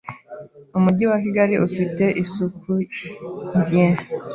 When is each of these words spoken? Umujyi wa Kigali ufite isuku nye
Umujyi 0.77 1.03
wa 1.11 1.17
Kigali 1.23 1.55
ufite 1.67 2.03
isuku 2.23 2.71
nye 3.71 3.87